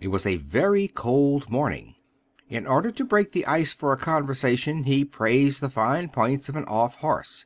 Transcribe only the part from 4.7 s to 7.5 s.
he praised the fine points of an off horse.